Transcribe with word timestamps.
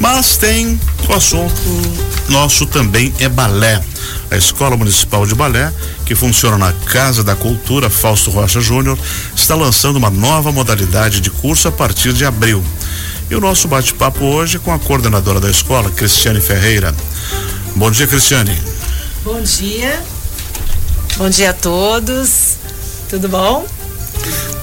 Mas 0.00 0.36
tem 0.36 0.78
o 1.08 1.12
assunto 1.12 1.52
nosso 2.28 2.66
também 2.66 3.12
é 3.18 3.28
balé. 3.28 3.82
A 4.30 4.36
Escola 4.36 4.76
Municipal 4.76 5.26
de 5.26 5.34
Balé, 5.34 5.72
que 6.04 6.14
funciona 6.14 6.58
na 6.58 6.72
Casa 6.72 7.24
da 7.24 7.34
Cultura 7.34 7.88
Fausto 7.88 8.30
Rocha 8.30 8.60
Júnior, 8.60 8.98
está 9.34 9.54
lançando 9.54 9.96
uma 9.96 10.10
nova 10.10 10.52
modalidade 10.52 11.20
de 11.20 11.30
curso 11.30 11.68
a 11.68 11.72
partir 11.72 12.12
de 12.12 12.24
abril. 12.24 12.62
E 13.30 13.34
o 13.34 13.40
nosso 13.40 13.66
bate-papo 13.68 14.24
hoje 14.24 14.58
com 14.58 14.72
a 14.72 14.78
coordenadora 14.78 15.40
da 15.40 15.50
escola, 15.50 15.90
Cristiane 15.90 16.40
Ferreira. 16.40 16.94
Bom 17.74 17.90
dia, 17.90 18.06
Cristiane. 18.06 18.56
Bom 19.24 19.40
dia. 19.42 20.02
Bom 21.16 21.28
dia 21.28 21.50
a 21.50 21.54
todos. 21.54 22.56
Tudo 23.08 23.28
bom? 23.28 23.66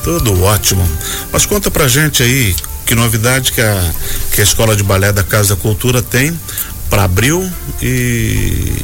Tudo 0.04 0.43
ótimo. 0.43 0.88
Mas 1.31 1.45
conta 1.45 1.71
pra 1.71 1.88
gente 1.88 2.21
aí 2.21 2.55
que 2.86 2.95
novidade 2.95 3.52
que 3.52 3.61
a, 3.61 3.91
que 4.31 4.41
a 4.41 4.43
Escola 4.43 4.75
de 4.75 4.83
Balé 4.83 5.11
da 5.11 5.23
Casa 5.23 5.55
da 5.55 5.61
Cultura 5.61 6.02
tem 6.02 6.39
para 6.89 7.03
abril 7.03 7.52
e 7.81 8.84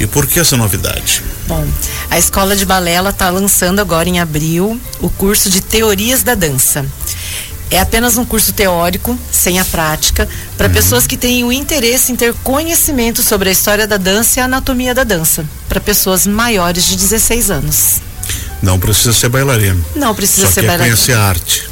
e 0.00 0.06
por 0.06 0.26
que 0.26 0.40
essa 0.40 0.56
novidade? 0.56 1.22
Bom, 1.46 1.66
a 2.10 2.18
Escola 2.18 2.56
de 2.56 2.64
Balé 2.64 2.98
está 3.06 3.28
lançando 3.28 3.80
agora 3.80 4.08
em 4.08 4.18
abril 4.18 4.80
o 4.98 5.10
curso 5.10 5.50
de 5.50 5.60
Teorias 5.60 6.22
da 6.22 6.34
Dança. 6.34 6.86
É 7.70 7.78
apenas 7.78 8.16
um 8.16 8.24
curso 8.24 8.52
teórico, 8.54 9.16
sem 9.30 9.60
a 9.60 9.64
prática, 9.64 10.26
para 10.56 10.68
uhum. 10.68 10.72
pessoas 10.72 11.06
que 11.06 11.18
têm 11.18 11.44
o 11.44 11.52
interesse 11.52 12.10
em 12.10 12.16
ter 12.16 12.32
conhecimento 12.42 13.22
sobre 13.22 13.50
a 13.50 13.52
história 13.52 13.86
da 13.86 13.98
dança 13.98 14.40
e 14.40 14.42
a 14.42 14.46
anatomia 14.46 14.94
da 14.94 15.04
dança, 15.04 15.44
para 15.68 15.80
pessoas 15.80 16.26
maiores 16.26 16.84
de 16.86 16.96
16 16.96 17.50
anos. 17.50 18.00
Não 18.62 18.78
precisa 18.78 19.12
ser 19.12 19.28
bailarino. 19.28 19.84
Não 19.94 20.14
precisa 20.14 20.46
Só 20.46 20.52
ser 20.54 20.62
bailarino. 20.62 20.96
conhecer 20.96 21.12
a 21.12 21.22
arte 21.22 21.70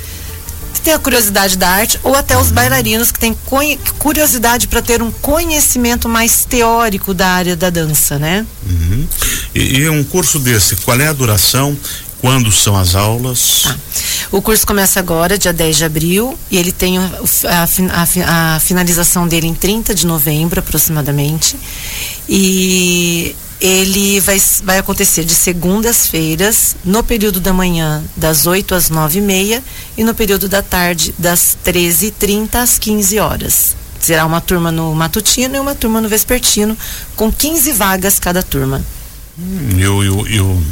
que 0.73 0.81
tem 0.81 0.95
a 0.95 0.99
curiosidade 0.99 1.57
da 1.57 1.69
arte, 1.69 1.99
ou 2.03 2.15
até 2.15 2.37
os 2.37 2.51
bailarinos 2.51 3.11
que 3.11 3.19
têm 3.19 3.37
curiosidade 3.99 4.69
para 4.69 4.83
ter 4.83 5.03
um 5.03 5.11
conhecimento 5.11 6.09
mais 6.09 6.45
teórico 6.45 7.13
da 7.13 7.29
área 7.29 7.57
da 7.57 7.71
dança, 7.71 8.19
né? 8.19 8.47
Uhum. 8.65 9.07
E, 9.55 9.79
e, 9.79 9.89
um 9.89 10.05
curso 10.05 10.39
desse, 10.39 10.77
qual 10.77 11.01
é 11.01 11.09
a 11.09 11.13
duração? 11.13 11.77
Quando 12.21 12.51
são 12.51 12.77
as 12.77 12.97
aulas? 12.97 13.63
Ah, 13.67 13.77
o 14.33 14.43
curso 14.43 14.67
começa 14.67 14.99
agora, 14.99 15.39
dia 15.39 15.53
10 15.53 15.77
de 15.77 15.85
abril, 15.85 16.39
e 16.51 16.57
ele 16.57 16.73
tem 16.73 16.99
a, 16.99 17.11
a, 17.47 18.55
a 18.57 18.61
finalização 18.61 19.29
dele 19.29 19.47
em 19.47 19.55
30 19.55 19.95
de 19.95 20.05
novembro, 20.05 20.59
aproximadamente. 20.59 21.57
E 22.29 23.37
ele 23.61 24.21
vai, 24.21 24.41
vai 24.63 24.79
acontecer 24.79 25.25
de 25.25 25.35
segundas-feiras, 25.35 26.77
no 26.85 27.03
período 27.03 27.41
da 27.41 27.53
manhã, 27.53 28.03
das 28.17 28.47
8 28.47 28.75
às 28.75 28.89
9 28.89 29.19
e 29.19 29.23
meia, 29.23 29.65
e 29.97 30.05
no 30.05 30.15
período 30.15 30.49
da 30.49 30.63
tarde, 30.63 31.15
das 31.19 31.57
13h30 31.65 32.55
às 32.55 32.79
15 32.79 33.19
horas. 33.19 33.77
Será 34.01 34.25
uma 34.25 34.41
turma 34.41 34.71
no 34.71 34.95
matutino 34.95 35.57
e 35.57 35.59
uma 35.59 35.75
turma 35.75 36.01
no 36.01 36.09
vespertino, 36.09 36.77
com 37.17 37.33
15 37.33 37.73
vagas 37.73 38.19
cada 38.19 38.43
turma. 38.43 38.85
Hum, 39.39 39.71
e, 39.77 39.87
o, 39.87 40.03
e, 40.05 40.41
o, 40.41 40.63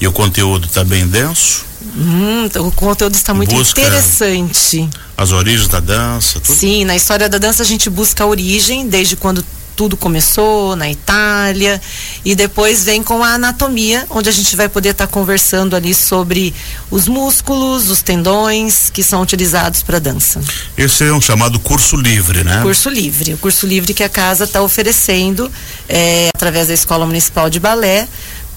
e, 0.00 0.08
o, 0.08 0.12
conteúdo 0.12 0.66
está 0.66 0.84
bem 0.84 1.06
denso? 1.06 1.64
Hum, 1.96 2.48
o 2.56 2.70
conteúdo 2.72 3.14
está 3.14 3.34
muito 3.34 3.54
busca 3.54 3.80
interessante. 3.80 4.88
As 5.16 5.32
origens 5.32 5.68
da 5.68 5.80
dança? 5.80 6.40
Tudo? 6.40 6.56
Sim, 6.56 6.84
na 6.84 6.96
história 6.96 7.28
da 7.28 7.38
dança 7.38 7.62
a 7.62 7.66
gente 7.66 7.90
busca 7.90 8.24
a 8.24 8.26
origem, 8.26 8.88
desde 8.88 9.16
quando 9.16 9.44
tudo 9.78 9.96
começou 9.96 10.74
na 10.74 10.90
Itália 10.90 11.80
e 12.24 12.34
depois 12.34 12.82
vem 12.82 13.00
com 13.00 13.22
a 13.22 13.34
anatomia, 13.34 14.04
onde 14.10 14.28
a 14.28 14.32
gente 14.32 14.56
vai 14.56 14.68
poder 14.68 14.88
estar 14.88 15.06
tá 15.06 15.12
conversando 15.12 15.76
ali 15.76 15.94
sobre 15.94 16.52
os 16.90 17.06
músculos, 17.06 17.88
os 17.88 18.02
tendões 18.02 18.90
que 18.90 19.04
são 19.04 19.22
utilizados 19.22 19.84
para 19.84 20.00
dança. 20.00 20.40
Esse 20.76 21.04
é 21.04 21.12
um 21.12 21.20
chamado 21.20 21.60
curso 21.60 21.94
livre, 21.94 22.42
né? 22.42 22.60
Curso 22.60 22.90
livre, 22.90 23.34
o 23.34 23.38
curso 23.38 23.68
livre 23.68 23.94
que 23.94 24.02
a 24.02 24.08
casa 24.08 24.42
está 24.42 24.60
oferecendo 24.62 25.48
é, 25.88 26.28
através 26.34 26.66
da 26.66 26.74
Escola 26.74 27.06
Municipal 27.06 27.48
de 27.48 27.60
Balé 27.60 28.08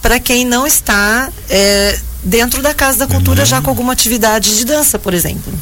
para 0.02 0.20
quem 0.20 0.44
não 0.44 0.66
está 0.66 1.30
é, 1.48 2.00
dentro 2.24 2.64
da 2.64 2.74
Casa 2.74 2.98
da 2.98 3.08
Cultura 3.08 3.42
uhum. 3.42 3.46
já 3.46 3.62
com 3.62 3.70
alguma 3.70 3.94
atividade 3.94 4.58
de 4.58 4.66
dança, 4.66 4.98
por 4.98 5.14
exemplo. 5.14 5.54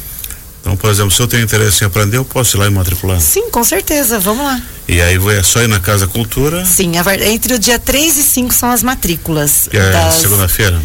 Então, 0.70 0.76
por 0.76 0.88
exemplo, 0.88 1.10
se 1.10 1.20
eu 1.20 1.26
tenho 1.26 1.42
interesse 1.42 1.82
em 1.82 1.86
aprender, 1.88 2.16
eu 2.16 2.24
posso 2.24 2.56
ir 2.56 2.60
lá 2.60 2.66
e 2.68 2.70
matricular? 2.70 3.20
Sim, 3.20 3.50
com 3.50 3.64
certeza, 3.64 4.20
vamos 4.20 4.44
lá. 4.44 4.62
E 4.86 5.02
aí 5.02 5.18
é 5.36 5.42
só 5.42 5.60
ir 5.62 5.66
na 5.66 5.80
Casa 5.80 6.06
Cultura? 6.06 6.64
Sim, 6.64 6.92
entre 7.24 7.54
o 7.54 7.58
dia 7.58 7.76
3 7.76 8.16
e 8.18 8.22
5 8.22 8.54
são 8.54 8.70
as 8.70 8.80
matrículas. 8.80 9.66
Que 9.68 9.76
é 9.76 9.90
das, 9.90 10.14
segunda-feira? 10.14 10.80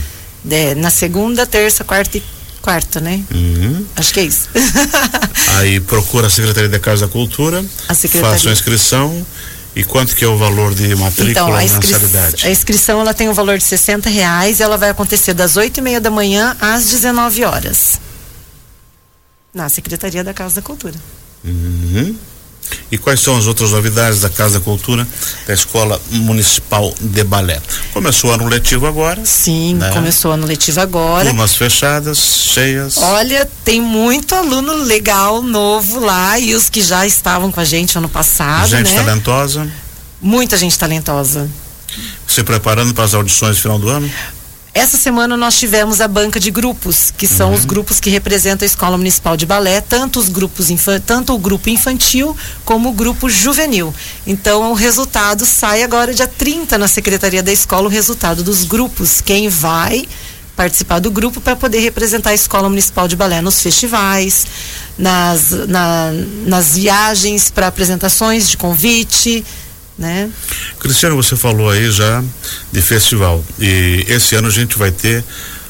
É, 0.50 0.74
na 0.74 0.90
segunda, 0.90 1.46
terça, 1.46 1.84
quarta 1.84 2.18
e 2.18 2.24
quarta, 2.64 3.00
né? 3.00 3.22
Uhum. 3.32 3.86
Acho 3.96 4.12
que 4.12 4.22
é 4.22 4.24
isso. 4.24 4.50
aí 5.58 5.80
procura 5.80 6.26
a 6.26 6.30
Secretaria 6.32 6.70
da 6.70 6.80
Casa 6.80 7.06
da 7.06 7.12
Cultura, 7.12 7.64
a 7.88 7.94
faça 7.94 8.50
a 8.50 8.52
inscrição 8.52 9.24
e 9.76 9.84
quanto 9.84 10.16
que 10.16 10.26
é 10.26 10.28
o 10.28 10.36
valor 10.36 10.74
de 10.74 10.96
matrícula 10.96 11.30
então, 11.30 11.54
a 11.54 11.60
mensalidade? 11.60 12.48
A 12.48 12.50
inscrição 12.50 13.02
ela 13.02 13.14
tem 13.14 13.30
um 13.30 13.34
valor 13.34 13.60
de 13.60 13.64
60 13.64 14.10
reais 14.10 14.60
e 14.60 14.64
ela 14.64 14.78
vai 14.78 14.90
acontecer 14.90 15.36
das 15.36 15.58
8 15.58 15.78
e 15.78 15.82
meia 15.82 16.02
da 16.02 16.10
manhã 16.10 16.58
às 16.60 16.90
19 16.90 17.44
horas 17.44 18.04
na 19.56 19.70
Secretaria 19.70 20.22
da 20.22 20.34
Casa 20.34 20.56
da 20.56 20.62
Cultura. 20.62 20.96
Uhum. 21.44 22.16
E 22.92 22.98
quais 22.98 23.20
são 23.20 23.38
as 23.38 23.46
outras 23.46 23.72
novidades 23.72 24.22
da 24.22 24.30
Casa 24.30 24.60
da 24.60 24.66
Cultura 24.66 25.08
da 25.48 25.54
Escola 25.54 26.02
Municipal 26.10 26.94
de 27.00 27.24
Balé? 27.24 27.62
Começou 27.94 28.32
o 28.32 28.34
ano 28.34 28.48
letivo 28.48 28.86
agora? 28.86 29.24
Sim, 29.24 29.76
né? 29.76 29.92
começou 29.92 30.32
o 30.32 30.34
ano 30.34 30.46
letivo 30.46 30.82
agora. 30.82 31.26
Turmas 31.26 31.56
fechadas, 31.56 32.18
cheias. 32.18 32.98
Olha, 32.98 33.50
tem 33.64 33.82
muito 33.82 34.36
aluno 34.36 34.74
legal, 34.84 35.42
novo 35.42 36.00
lá 36.00 36.38
e 36.38 36.54
os 36.54 36.70
que 36.70 36.82
já 36.82 37.06
estavam 37.06 37.52
com 37.52 37.60
a 37.60 37.66
gente 37.66 37.98
ano 37.98 38.10
passado. 38.10 38.68
Gente 38.68 38.92
né? 38.92 39.04
talentosa. 39.04 39.72
Muita 40.22 40.58
gente 40.58 40.78
talentosa. 40.78 41.50
Se 42.28 42.44
preparando 42.44 42.94
para 42.94 43.06
as 43.06 43.14
audições 43.14 43.56
no 43.56 43.62
final 43.62 43.80
do 43.80 43.88
ano? 43.90 44.12
Essa 44.78 44.98
semana 44.98 45.38
nós 45.38 45.58
tivemos 45.58 46.02
a 46.02 46.08
banca 46.08 46.38
de 46.38 46.52
grupos, 46.52 47.10
que 47.10 47.26
são 47.26 47.52
uhum. 47.52 47.56
os 47.56 47.64
grupos 47.64 48.02
que 48.02 48.10
representam 48.10 48.66
a 48.66 48.68
Escola 48.68 48.98
Municipal 48.98 49.38
de 49.38 49.46
Balé, 49.46 49.80
tanto 49.80 50.20
os 50.20 50.28
grupos 50.28 50.68
tanto 51.06 51.34
o 51.34 51.40
grupo 51.40 51.70
infantil 51.70 52.36
como 52.66 52.90
o 52.90 52.92
grupo 52.92 53.30
juvenil. 53.30 53.96
Então 54.28 54.72
o 54.72 54.74
resultado 54.74 55.46
sai 55.46 55.82
agora 55.82 56.14
dia 56.14 56.28
30 56.28 56.78
na 56.78 56.90
Secretaria 56.90 57.42
da 57.42 57.54
Escola, 57.54 57.88
o 57.88 57.90
resultado 57.90 58.44
dos 58.44 58.66
grupos, 58.66 59.22
quem 59.22 59.48
vai 59.48 60.06
participar 60.58 61.00
do 61.00 61.10
grupo 61.10 61.40
para 61.40 61.56
poder 61.56 61.80
representar 61.80 62.32
a 62.32 62.34
Escola 62.36 62.68
Municipal 62.68 63.08
de 63.08 63.16
Balé 63.16 63.42
nos 63.42 63.62
festivais, 63.62 64.46
nas, 64.98 65.52
na, 65.70 66.12
nas 66.46 66.76
viagens 66.76 67.50
para 67.50 67.68
apresentações 67.68 68.50
de 68.50 68.58
convite, 68.58 69.46
né? 69.98 70.30
Cristiano, 70.80 71.16
você 71.16 71.36
falou 71.36 71.70
aí 71.70 71.90
já 71.92 72.24
de 72.72 72.82
festival 72.82 73.44
e 73.60 74.06
esse 74.08 74.36
ano 74.36 74.48
a 74.48 74.52
gente 74.52 74.78
vai 74.78 74.92
ter 74.92 75.24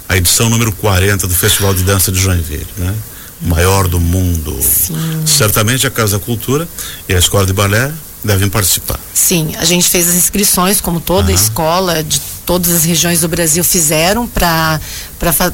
a 0.08 0.18
edição 0.18 0.50
número 0.50 0.72
40 0.72 1.28
do 1.28 1.34
Festival 1.34 1.74
de 1.74 1.84
Dança 1.84 2.12
de 2.12 2.20
Joinville, 2.20 2.68
né? 2.78 2.94
O 3.42 3.48
maior 3.48 3.88
do 3.88 4.00
mundo. 4.00 4.58
Sim. 4.62 4.96
Certamente 5.26 5.86
a 5.86 5.92
Casa 5.92 6.20
Cultura 6.20 6.68
e 7.10 7.14
a 7.14 7.20
Escola 7.20 7.46
de 7.46 7.54
Balé 7.54 7.92
devem 8.24 8.50
participar. 8.50 9.00
Sim, 9.14 9.54
a 9.58 9.66
gente 9.66 9.88
fez 9.90 10.08
as 10.08 10.16
inscrições, 10.16 10.82
como 10.82 11.00
toda 11.00 11.30
uhum. 11.30 11.36
escola 11.36 12.04
de 12.04 12.20
todas 12.46 12.74
as 12.74 12.84
regiões 12.84 13.22
do 13.22 13.28
Brasil 13.28 13.64
fizeram 13.64 14.28
para 14.28 14.80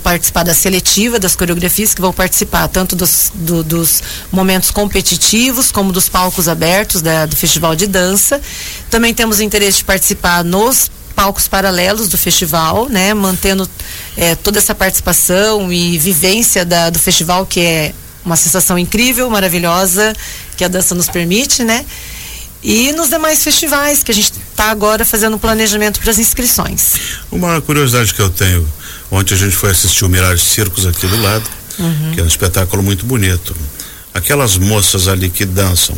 participar 0.04 0.44
da 0.44 0.54
seletiva 0.54 1.20
das 1.20 1.36
coreografias 1.36 1.94
que 1.94 2.02
vão 2.02 2.12
participar 2.12 2.68
tanto 2.68 2.96
dos, 2.96 3.32
do, 3.34 3.64
dos 3.64 4.04
momentos 4.32 4.72
competitivos 4.72 5.72
como 5.72 5.92
dos 5.92 6.10
palcos 6.10 6.48
abertos 6.48 7.02
da, 7.02 7.26
do 7.26 7.36
Festival 7.36 7.76
de 7.76 7.88
Dança. 7.88 8.42
Também 8.90 9.14
temos 9.14 9.40
interesse 9.40 9.80
de 9.80 9.86
participar 9.86 10.44
nos 10.44 10.92
palcos 11.16 11.48
paralelos 11.48 12.10
do 12.10 12.18
festival, 12.18 12.90
né, 12.90 13.14
mantendo 13.14 13.70
é, 14.18 14.34
toda 14.34 14.58
essa 14.58 14.74
participação 14.74 15.72
e 15.72 15.98
vivência 15.98 16.66
da, 16.66 16.90
do 16.90 16.98
festival 16.98 17.46
que 17.46 17.60
é 17.60 17.94
uma 18.26 18.36
sensação 18.36 18.78
incrível, 18.78 19.30
maravilhosa 19.30 20.14
que 20.56 20.64
a 20.64 20.68
dança 20.68 20.94
nos 20.96 21.10
permite, 21.10 21.64
né? 21.64 21.86
E 22.64 22.92
nos 22.94 23.10
demais 23.10 23.44
festivais 23.44 24.04
que 24.04 24.12
a 24.12 24.14
gente 24.14 24.34
está 24.34 24.70
agora 24.70 25.04
fazendo 25.04 25.36
o 25.36 25.40
planejamento 25.40 26.00
para 26.00 26.12
as 26.12 26.20
inscrições. 26.20 26.94
Uma 27.32 27.60
curiosidade 27.62 28.14
que 28.14 28.22
eu 28.22 28.30
tenho, 28.30 28.68
ontem 29.10 29.34
a 29.34 29.38
gente 29.38 29.56
foi 29.56 29.72
assistir 29.72 30.06
o 30.06 30.10
Mirage 30.10 30.44
Circos 30.44 30.86
aqui 30.86 31.08
do 31.08 31.22
lado, 31.22 31.50
uhum. 31.80 32.12
que 32.14 32.20
é 32.20 32.24
um 32.24 32.28
espetáculo 32.28 32.84
muito 32.84 33.06
bonito. 33.06 33.56
Aquelas 34.14 34.58
moças 34.58 35.08
ali 35.08 35.30
que 35.30 35.46
dançam, 35.46 35.96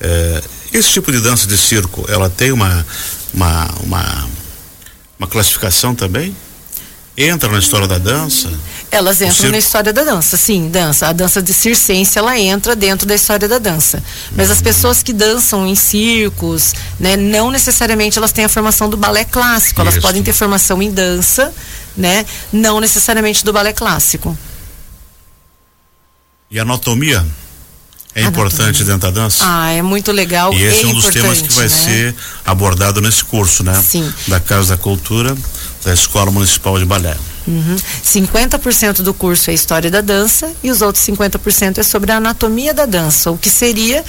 é, 0.00 0.42
esse 0.72 0.90
tipo 0.90 1.10
de 1.10 1.20
dança 1.20 1.46
de 1.46 1.56
circo, 1.56 2.04
ela 2.08 2.28
tem 2.28 2.52
uma, 2.52 2.86
uma, 3.32 3.70
uma, 3.82 4.28
uma 5.18 5.28
classificação 5.28 5.94
também? 5.94 6.34
entra 7.16 7.50
na 7.50 7.58
história 7.58 7.86
da 7.86 7.98
dança? 7.98 8.50
Elas 8.94 9.20
entram 9.20 9.50
na 9.50 9.58
história 9.58 9.92
da 9.92 10.04
dança, 10.04 10.36
sim, 10.36 10.68
dança. 10.68 11.08
A 11.08 11.12
dança 11.12 11.42
de 11.42 11.52
circense, 11.52 12.16
ela 12.16 12.38
entra 12.38 12.76
dentro 12.76 13.08
da 13.08 13.14
história 13.16 13.48
da 13.48 13.58
dança. 13.58 14.00
Mas 14.36 14.52
as 14.52 14.62
pessoas 14.62 15.02
que 15.02 15.12
dançam 15.12 15.66
em 15.66 15.74
circos, 15.74 16.72
né, 17.00 17.16
não 17.16 17.50
necessariamente 17.50 18.16
elas 18.16 18.30
têm 18.30 18.44
a 18.44 18.48
formação 18.48 18.88
do 18.88 18.96
balé 18.96 19.24
clássico, 19.24 19.80
elas 19.80 19.94
Isso. 19.94 20.00
podem 20.00 20.22
ter 20.22 20.32
formação 20.32 20.80
em 20.80 20.92
dança, 20.92 21.52
né, 21.96 22.24
não 22.52 22.78
necessariamente 22.78 23.44
do 23.44 23.52
balé 23.52 23.72
clássico. 23.72 24.38
E 26.48 26.60
anatomia? 26.60 27.26
É 28.14 28.22
importante 28.22 28.84
dentro 28.84 29.00
da 29.00 29.10
dança? 29.10 29.42
Ah, 29.44 29.72
é 29.72 29.82
muito 29.82 30.12
legal. 30.12 30.54
E 30.54 30.62
esse 30.62 30.82
é, 30.82 30.84
é 30.84 30.86
um 30.86 30.94
dos 30.94 31.06
temas 31.06 31.42
que 31.42 31.52
vai 31.52 31.64
né? 31.64 31.68
ser 31.68 32.14
abordado 32.44 33.00
nesse 33.00 33.24
curso, 33.24 33.64
né? 33.64 33.74
Sim. 33.84 34.08
Da 34.28 34.38
Casa 34.38 34.76
da 34.76 34.80
Cultura, 34.80 35.36
da 35.84 35.92
Escola 35.92 36.30
Municipal 36.30 36.78
de 36.78 36.84
Balé. 36.84 37.16
Uhum. 37.46 37.76
50% 38.02 39.02
do 39.02 39.12
curso 39.12 39.50
é 39.50 39.54
História 39.54 39.90
da 39.90 40.00
Dança 40.00 40.50
e 40.62 40.70
os 40.70 40.80
outros 40.80 41.04
50% 41.04 41.78
é 41.78 41.82
sobre 41.82 42.10
a 42.10 42.16
anatomia 42.16 42.72
da 42.72 42.86
dança, 42.86 43.30
o 43.30 43.36
que 43.36 43.50
seria 43.50 44.02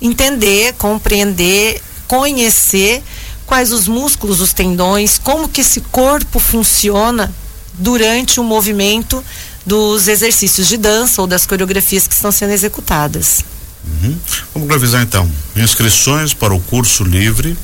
entender, 0.00 0.74
compreender, 0.74 1.82
conhecer 2.06 3.02
quais 3.44 3.72
os 3.72 3.88
músculos, 3.88 4.40
os 4.40 4.52
tendões, 4.52 5.18
como 5.18 5.48
que 5.48 5.60
esse 5.60 5.80
corpo 5.80 6.38
funciona 6.38 7.32
durante 7.74 8.38
o 8.38 8.44
movimento 8.44 9.24
dos 9.66 10.08
exercícios 10.08 10.68
de 10.68 10.76
dança 10.76 11.20
ou 11.20 11.26
das 11.26 11.46
coreografias 11.46 12.06
que 12.06 12.14
estão 12.14 12.30
sendo 12.30 12.52
executadas. 12.52 13.44
Uhum. 13.84 14.16
Vamos 14.54 14.68
revisar 14.68 15.02
então. 15.02 15.30
Inscrições 15.56 16.32
para 16.32 16.54
o 16.54 16.60
curso 16.60 17.04
livre. 17.04 17.56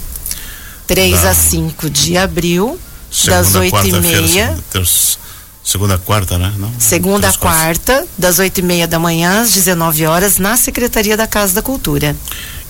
3 0.87 1.23
da... 1.23 1.31
a 1.31 1.35
5 1.35 1.91
de 1.91 2.17
abril, 2.17 2.79
segunda, 3.11 3.43
das 3.43 3.55
8 3.55 3.87
e 3.87 4.01
meia. 4.01 4.59
Terça, 4.71 5.19
segunda, 5.63 5.99
quarta, 5.99 6.39
né? 6.39 6.53
Não, 6.57 6.73
segunda, 6.79 7.33
quarta, 7.33 8.07
das 8.17 8.39
8 8.39 8.59
e 8.59 8.63
meia 8.63 8.87
da 8.87 8.99
manhã 8.99 9.43
às 9.43 9.53
19 9.53 10.07
horas, 10.07 10.39
na 10.39 10.57
Secretaria 10.57 11.17
da 11.17 11.27
Casa 11.27 11.55
da 11.55 11.63
Cultura. 11.63 12.17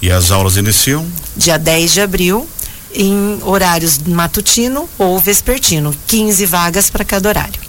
E 0.01 0.11
as 0.11 0.31
aulas 0.31 0.57
iniciam? 0.57 1.07
Dia 1.37 1.59
10 1.59 1.93
de 1.93 2.01
abril, 2.01 2.49
em 2.95 3.39
horários 3.43 3.99
matutino 3.99 4.89
ou 4.99 5.19
vespertino. 5.19 5.95
15 6.07 6.47
vagas 6.47 6.91
para 6.91 7.05
cada 7.05 7.29
horário. 7.29 7.67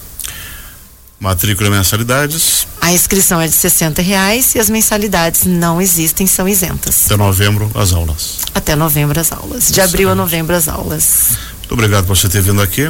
Matrícula 1.20 1.68
e 1.68 1.72
mensalidades? 1.72 2.68
A 2.80 2.94
inscrição 2.94 3.42
é 3.42 3.48
de 3.48 3.54
60 3.54 4.02
reais 4.04 4.54
e 4.54 4.60
as 4.60 4.70
mensalidades 4.70 5.46
não 5.46 5.82
existem, 5.82 6.28
são 6.28 6.48
isentas. 6.48 7.06
Até 7.08 7.18
novembro 7.18 7.72
as 7.74 7.92
aulas. 7.92 8.38
Até 8.54 8.76
novembro 8.76 9.20
as 9.20 9.32
aulas. 9.32 9.72
De 9.72 9.82
abril 9.82 10.12
a 10.12 10.16
novembro 10.16 10.56
as 10.56 10.68
aulas. 10.68 11.32
Muito 11.68 11.74
obrigado 11.74 12.06
por 12.06 12.16
você 12.16 12.30
ter 12.30 12.42
vindo 12.42 12.62
aqui. 12.62 12.90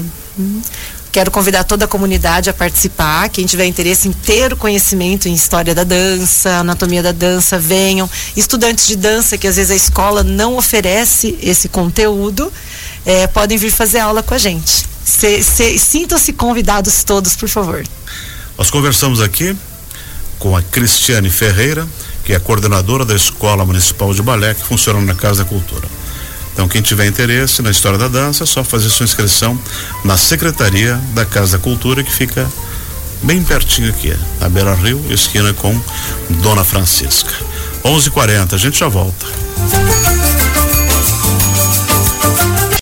Quero 1.12 1.32
convidar 1.32 1.64
toda 1.64 1.86
a 1.86 1.88
comunidade 1.88 2.48
a 2.48 2.54
participar. 2.54 3.28
Quem 3.30 3.44
tiver 3.48 3.66
interesse 3.66 4.08
em 4.08 4.12
ter 4.12 4.54
o 4.54 4.56
conhecimento 4.56 5.28
em 5.28 5.34
história 5.34 5.74
da 5.74 5.84
dança, 5.84 6.60
anatomia 6.60 7.02
da 7.02 7.12
dança, 7.12 7.58
venham. 7.58 8.08
Estudantes 8.36 8.86
de 8.86 8.96
dança, 8.96 9.36
que 9.36 9.48
às 9.48 9.56
vezes 9.56 9.72
a 9.72 9.76
escola 9.76 10.24
não 10.24 10.58
oferece 10.58 11.36
esse 11.42 11.68
conteúdo, 11.68 12.54
é, 13.04 13.26
podem 13.26 13.58
vir 13.58 13.72
fazer 13.72 13.98
aula 13.98 14.22
com 14.22 14.36
a 14.36 14.38
gente. 14.38 14.86
Sintam-se 15.80 16.34
convidados 16.34 17.04
todos, 17.04 17.36
por 17.36 17.50
favor. 17.50 17.84
Nós 18.56 18.70
conversamos 18.70 19.20
aqui 19.20 19.58
com 20.38 20.56
a 20.56 20.62
Cristiane 20.62 21.32
Ferreira, 21.32 21.88
que 22.24 22.32
é 22.32 22.38
coordenadora 22.38 23.04
da 23.04 23.16
Escola 23.16 23.66
Municipal 23.66 24.14
de 24.14 24.22
Balé, 24.22 24.54
que 24.54 24.64
funciona 24.64 25.02
na 25.02 25.16
Casa 25.16 25.44
da 25.44 25.50
Cultura. 25.50 25.88
Então, 26.58 26.68
quem 26.68 26.82
tiver 26.82 27.06
interesse 27.06 27.62
na 27.62 27.70
história 27.70 28.00
da 28.00 28.08
dança, 28.08 28.44
é 28.44 28.48
só 28.48 28.64
fazer 28.64 28.90
sua 28.90 29.04
inscrição 29.04 29.56
na 30.04 30.18
Secretaria 30.18 31.00
da 31.14 31.24
Casa 31.24 31.60
da 31.60 31.64
Cultura, 31.64 32.04
que 32.04 32.12
fica 32.12 32.52
bem 33.22 33.44
pertinho 33.44 33.90
aqui, 33.90 34.12
na 34.42 34.50
Beira 34.50 34.74
Rio, 34.74 35.00
esquina 35.12 35.54
com 35.54 35.80
Dona 36.42 36.64
Francisca. 36.64 37.32
11:40, 37.84 38.56
a 38.56 38.58
gente 38.58 38.80
já 38.80 38.88
volta. 38.88 39.28